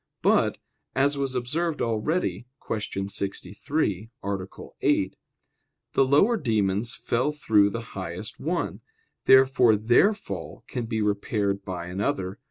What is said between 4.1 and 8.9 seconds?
A. 8), the lower demons fell through the highest one.